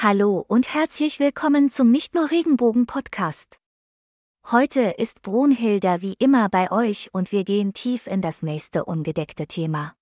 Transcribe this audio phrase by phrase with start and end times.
[0.00, 3.58] Hallo und herzlich willkommen zum Nicht nur Regenbogen Podcast.
[4.48, 9.48] Heute ist Brunhilda wie immer bei euch und wir gehen tief in das nächste ungedeckte
[9.48, 9.96] Thema.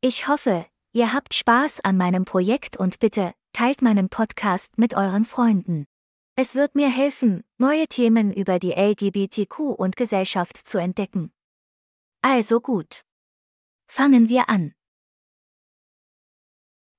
[0.00, 5.24] Ich hoffe, ihr habt Spaß an meinem Projekt und bitte teilt meinen Podcast mit euren
[5.24, 5.86] Freunden.
[6.36, 11.32] Es wird mir helfen, neue Themen über die LGBTQ und Gesellschaft zu entdecken.
[12.22, 13.02] Also gut.
[13.88, 14.74] Fangen wir an.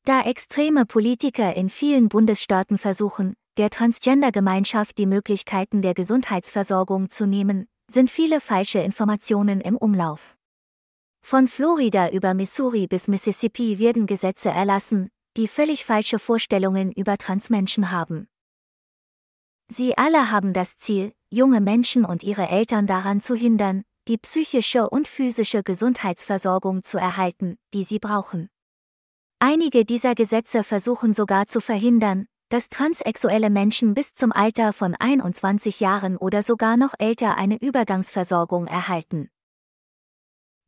[0.10, 7.68] Da extreme Politiker in vielen Bundesstaaten versuchen, der Transgender-Gemeinschaft die Möglichkeiten der Gesundheitsversorgung zu nehmen,
[7.92, 10.36] sind viele falsche Informationen im Umlauf.
[11.22, 17.92] Von Florida über Missouri bis Mississippi werden Gesetze erlassen, die völlig falsche Vorstellungen über Transmenschen
[17.92, 18.28] haben.
[19.72, 24.90] Sie alle haben das Ziel, junge Menschen und ihre Eltern daran zu hindern, die psychische
[24.90, 28.50] und physische Gesundheitsversorgung zu erhalten, die sie brauchen.
[29.42, 35.80] Einige dieser Gesetze versuchen sogar zu verhindern, dass transsexuelle Menschen bis zum Alter von 21
[35.80, 39.30] Jahren oder sogar noch älter eine Übergangsversorgung erhalten.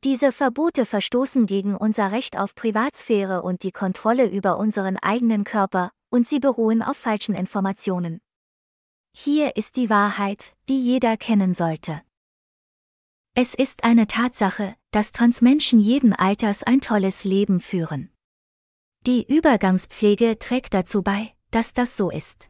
[0.05, 5.91] Diese Verbote verstoßen gegen unser Recht auf Privatsphäre und die Kontrolle über unseren eigenen Körper,
[6.09, 8.21] und sie beruhen auf falschen Informationen.
[9.13, 12.01] Hier ist die Wahrheit, die jeder kennen sollte.
[13.35, 18.10] Es ist eine Tatsache, dass Transmenschen jeden Alters ein tolles Leben führen.
[19.07, 22.49] Die Übergangspflege trägt dazu bei, dass das so ist.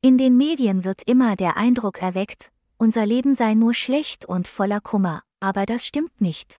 [0.00, 4.80] In den Medien wird immer der Eindruck erweckt, unser Leben sei nur schlecht und voller
[4.80, 6.56] Kummer, aber das stimmt nicht.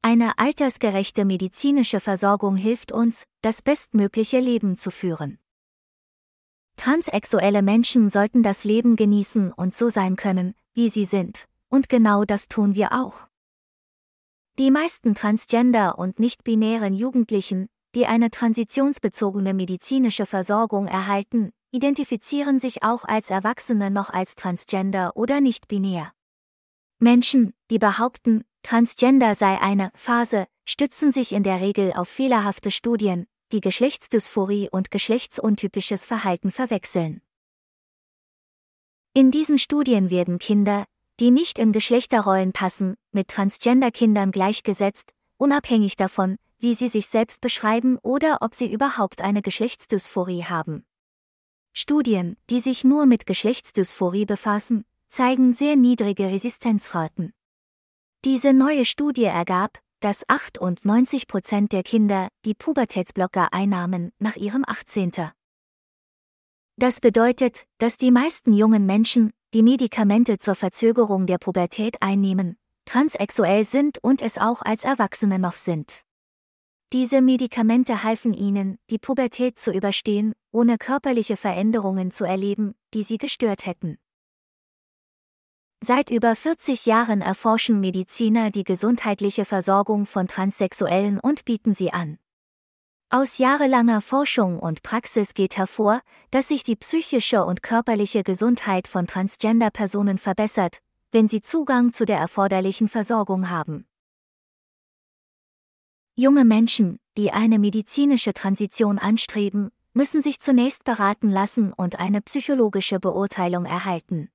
[0.00, 5.38] Eine altersgerechte medizinische Versorgung hilft uns, das bestmögliche Leben zu führen.
[6.76, 12.24] Transsexuelle Menschen sollten das Leben genießen und so sein können, wie sie sind, und genau
[12.24, 13.28] das tun wir auch.
[14.58, 23.04] Die meisten Transgender und nicht-binären Jugendlichen, die eine transitionsbezogene medizinische Versorgung erhalten, identifizieren sich auch
[23.04, 26.12] als Erwachsene noch als Transgender oder nicht binär.
[26.98, 33.26] Menschen, die behaupten, Transgender sei eine Phase, stützen sich in der Regel auf fehlerhafte Studien,
[33.52, 37.20] die Geschlechtsdysphorie und geschlechtsuntypisches Verhalten verwechseln.
[39.12, 40.86] In diesen Studien werden Kinder,
[41.20, 47.98] die nicht in Geschlechterrollen passen, mit Transgender-Kindern gleichgesetzt, unabhängig davon, wie sie sich selbst beschreiben
[47.98, 50.86] oder ob sie überhaupt eine Geschlechtsdysphorie haben.
[51.74, 57.34] Studien, die sich nur mit Geschlechtsdysphorie befassen, zeigen sehr niedrige Resistenzraten.
[58.24, 65.12] Diese neue Studie ergab, dass 98 Prozent der Kinder, die Pubertätsblocker einnahmen, nach ihrem 18.
[66.76, 73.64] Das bedeutet, dass die meisten jungen Menschen, die Medikamente zur Verzögerung der Pubertät einnehmen, transsexuell
[73.64, 76.04] sind und es auch als Erwachsene noch sind.
[76.94, 83.18] Diese Medikamente halfen ihnen, die Pubertät zu überstehen, ohne körperliche Veränderungen zu erleben, die sie
[83.18, 83.98] gestört hätten.
[85.80, 92.20] Seit über 40 Jahren erforschen Mediziner die gesundheitliche Versorgung von Transsexuellen und bieten sie an.
[93.10, 96.00] Aus jahrelanger Forschung und Praxis geht hervor,
[96.30, 100.78] dass sich die psychische und körperliche Gesundheit von Transgender-Personen verbessert,
[101.10, 103.84] wenn sie Zugang zu der erforderlichen Versorgung haben.
[106.16, 113.00] Junge Menschen, die eine medizinische Transition anstreben, müssen sich zunächst beraten lassen und eine psychologische
[113.00, 114.30] Beurteilung erhalten.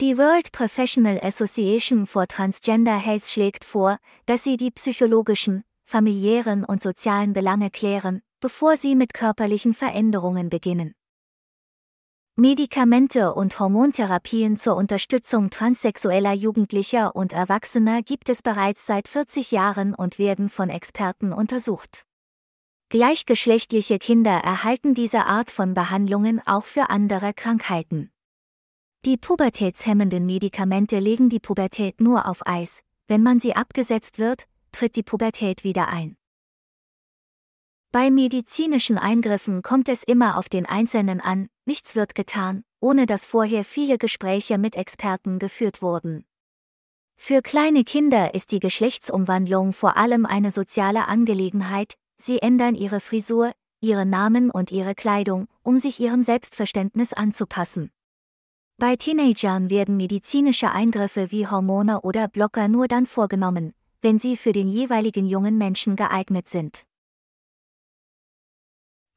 [0.00, 6.82] Die World Professional Association for Transgender Health schlägt vor, dass sie die psychologischen, familiären und
[6.82, 10.96] sozialen Belange klären, bevor sie mit körperlichen Veränderungen beginnen.
[12.40, 19.94] Medikamente und Hormontherapien zur Unterstützung transsexueller Jugendlicher und Erwachsener gibt es bereits seit 40 Jahren
[19.94, 22.06] und werden von Experten untersucht.
[22.88, 28.10] Gleichgeschlechtliche Kinder erhalten diese Art von Behandlungen auch für andere Krankheiten.
[29.04, 34.96] Die pubertätshemmenden Medikamente legen die Pubertät nur auf Eis, wenn man sie abgesetzt wird, tritt
[34.96, 36.16] die Pubertät wieder ein.
[37.92, 43.24] Bei medizinischen Eingriffen kommt es immer auf den Einzelnen an, nichts wird getan, ohne dass
[43.24, 46.24] vorher viele Gespräche mit Experten geführt wurden.
[47.16, 53.52] Für kleine Kinder ist die Geschlechtsumwandlung vor allem eine soziale Angelegenheit, sie ändern ihre Frisur,
[53.80, 57.92] ihre Namen und ihre Kleidung, um sich ihrem Selbstverständnis anzupassen.
[58.76, 64.52] Bei Teenagern werden medizinische Eingriffe wie Hormone oder Blocker nur dann vorgenommen, wenn sie für
[64.52, 66.84] den jeweiligen jungen Menschen geeignet sind.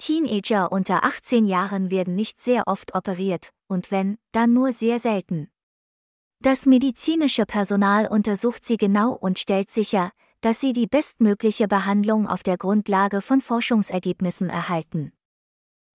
[0.06, 5.50] Teenager unter 18 Jahren werden nicht sehr oft operiert, und wenn, dann nur sehr selten.
[6.42, 10.12] Das medizinische Personal untersucht sie genau und stellt sicher,
[10.42, 15.14] dass sie die bestmögliche Behandlung auf der Grundlage von Forschungsergebnissen erhalten.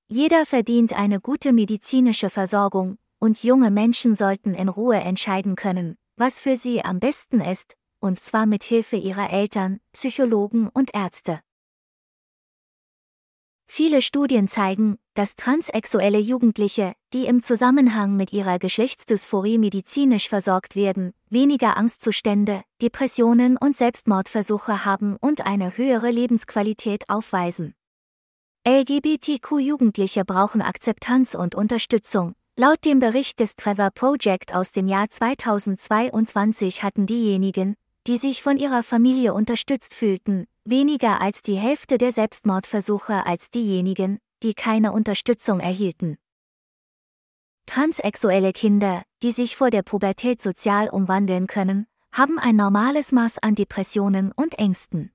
[0.07, 6.41] Jeder verdient eine gute medizinische Versorgung, und junge Menschen sollten in Ruhe entscheiden können, was
[6.41, 11.41] für sie am besten ist, und zwar mit Hilfe ihrer Eltern, Psychologen und Ärzte.
[13.71, 21.13] Viele Studien zeigen, dass transsexuelle Jugendliche, die im Zusammenhang mit ihrer Geschlechtsdysphorie medizinisch versorgt werden,
[21.29, 27.75] weniger Angstzustände, Depressionen und Selbstmordversuche haben und eine höhere Lebensqualität aufweisen.
[28.67, 32.35] LGBTQ-Jugendliche brauchen Akzeptanz und Unterstützung.
[32.57, 37.77] Laut dem Bericht des Trevor Project aus dem Jahr 2022 hatten diejenigen,
[38.09, 44.19] die sich von ihrer Familie unterstützt fühlten, weniger als die Hälfte der Selbstmordversuche als diejenigen,
[44.43, 46.17] die keine Unterstützung erhielten.
[47.67, 53.55] Transsexuelle Kinder, die sich vor der Pubertät sozial umwandeln können, haben ein normales Maß an
[53.55, 55.13] Depressionen und Ängsten.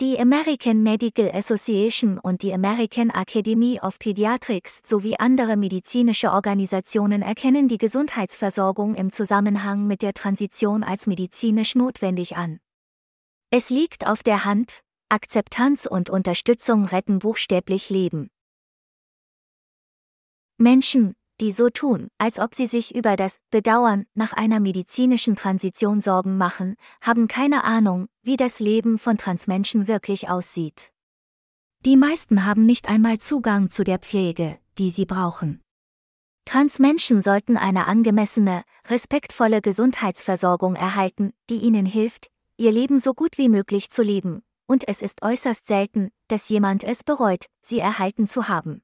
[0.00, 7.68] Die American Medical Association und die American Academy of Pediatrics sowie andere medizinische Organisationen erkennen
[7.68, 12.60] die Gesundheitsversorgung im Zusammenhang mit der Transition als medizinisch notwendig an.
[13.50, 14.80] Es liegt auf der Hand,
[15.10, 18.30] Akzeptanz und Unterstützung retten buchstäblich Leben.
[20.56, 26.00] Menschen, die so tun, als ob sie sich über das Bedauern nach einer medizinischen Transition
[26.00, 30.92] Sorgen machen, haben keine Ahnung, wie das Leben von Transmenschen wirklich aussieht.
[31.84, 35.62] Die meisten haben nicht einmal Zugang zu der Pflege, die sie brauchen.
[36.44, 43.48] Transmenschen sollten eine angemessene, respektvolle Gesundheitsversorgung erhalten, die ihnen hilft, ihr Leben so gut wie
[43.48, 48.48] möglich zu leben, und es ist äußerst selten, dass jemand es bereut, sie erhalten zu
[48.48, 48.82] haben.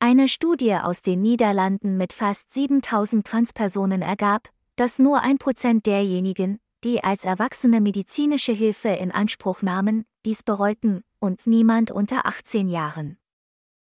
[0.00, 6.60] Eine Studie aus den Niederlanden mit fast 7000 Transpersonen ergab, dass nur ein Prozent derjenigen,
[6.84, 13.18] die als Erwachsene medizinische Hilfe in Anspruch nahmen, dies bereuten, und niemand unter 18 Jahren.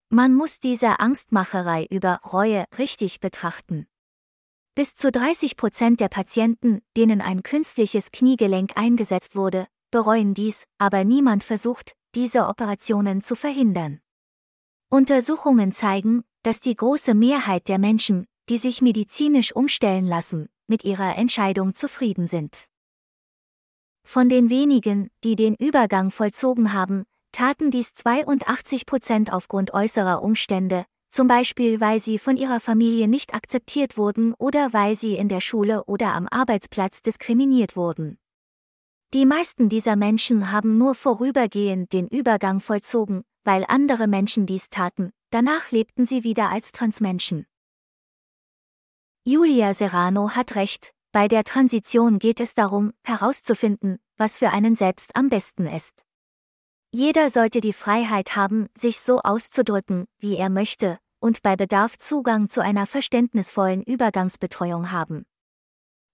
[0.08, 3.88] Man muss diese Angstmacherei über Reue richtig betrachten.
[4.76, 11.02] Bis zu 30 Prozent der Patienten, denen ein künstliches Kniegelenk eingesetzt wurde, bereuen dies, aber
[11.02, 14.00] niemand versucht, diese Operationen zu verhindern.
[14.90, 21.16] Untersuchungen zeigen, dass die große Mehrheit der Menschen, die sich medizinisch umstellen lassen, mit ihrer
[21.16, 22.68] Entscheidung zufrieden sind.
[24.02, 30.86] Von den wenigen, die den Übergang vollzogen haben, taten dies 82 Prozent aufgrund äußerer Umstände,
[31.10, 35.42] zum Beispiel weil sie von ihrer Familie nicht akzeptiert wurden oder weil sie in der
[35.42, 38.18] Schule oder am Arbeitsplatz diskriminiert wurden.
[39.12, 45.10] Die meisten dieser Menschen haben nur vorübergehend den Übergang vollzogen, weil andere Menschen dies taten,
[45.30, 47.46] danach lebten sie wieder als Transmenschen.
[49.24, 55.16] Julia Serrano hat recht, bei der Transition geht es darum, herauszufinden, was für einen selbst
[55.16, 56.04] am besten ist.
[56.92, 62.50] Jeder sollte die Freiheit haben, sich so auszudrücken, wie er möchte, und bei Bedarf Zugang
[62.50, 65.24] zu einer verständnisvollen Übergangsbetreuung haben.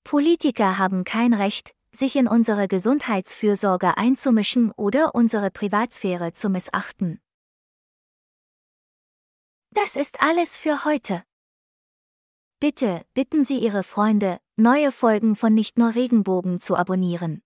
[0.05, 7.19] Politiker haben kein Recht, sich in unsere Gesundheitsfürsorge einzumischen oder unsere Privatsphäre zu missachten.
[9.75, 11.25] Das ist alles für heute.
[12.61, 17.43] Bitte bitten Sie Ihre Freunde, neue Folgen von Nicht nur Regenbogen zu abonnieren.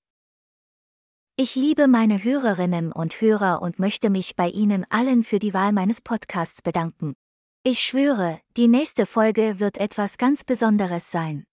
[1.37, 5.73] Ich liebe meine Hörerinnen und Hörer und möchte mich bei Ihnen allen für die Wahl
[5.73, 7.15] meines Podcasts bedanken.
[7.63, 11.47] Ich schwöre, die nächste Folge wird etwas ganz Besonderes sein.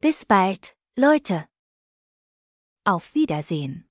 [0.00, 1.46] Bis bald, Leute.
[2.84, 3.86] Auf Wiedersehen.